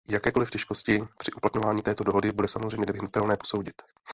[0.09, 3.81] Jakékoliv těžkosti při uplatňování této dohody bude samozřejmě nevyhnutné posoudit.